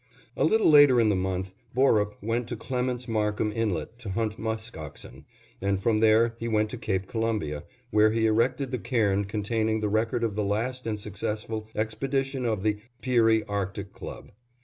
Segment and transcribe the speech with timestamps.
[0.35, 4.75] A little later in the month, Borup went to Clements Markham Inlet to hunt musk
[4.75, 5.25] oxen,
[5.61, 9.89] and from there he went to Cape Columbia, where he erected the cairn containing the
[9.89, 14.31] record of the last and successful expedition of the "Peary Arctic Club."